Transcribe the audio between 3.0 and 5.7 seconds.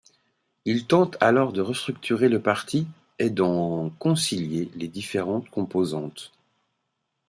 et d'en concilier les différentes